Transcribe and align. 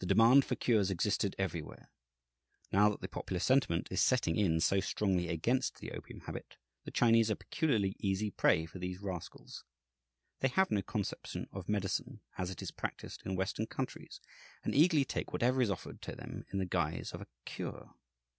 The 0.00 0.04
demand 0.06 0.44
for 0.44 0.54
cures 0.54 0.90
existed 0.90 1.34
everywhere. 1.38 1.88
Now 2.72 2.90
that 2.90 3.00
the 3.00 3.08
popular 3.08 3.40
sentiment 3.40 3.88
is 3.90 4.02
setting 4.02 4.36
in 4.36 4.60
so 4.60 4.80
strongly 4.80 5.28
against 5.28 5.78
the 5.78 5.92
opium 5.92 6.20
habit, 6.20 6.58
the 6.84 6.90
Chinese 6.90 7.30
are 7.30 7.36
peculiarly 7.36 7.96
easy 7.98 8.30
prey 8.30 8.66
for 8.66 8.78
these 8.78 9.00
rascals. 9.00 9.64
They 10.40 10.48
have 10.48 10.70
no 10.70 10.82
conception 10.82 11.48
of 11.52 11.70
medicine 11.70 12.20
as 12.36 12.50
it 12.50 12.60
is 12.60 12.70
practiced 12.70 13.22
in 13.24 13.34
Western 13.34 13.64
countries, 13.66 14.20
and 14.62 14.74
eagerly 14.74 15.06
take 15.06 15.32
whatever 15.32 15.62
is 15.62 15.70
offered 15.70 16.02
to 16.02 16.14
them 16.14 16.44
in 16.52 16.58
the 16.58 16.66
guise 16.66 17.12
of 17.12 17.22
a 17.22 17.26
"cure." 17.46 17.94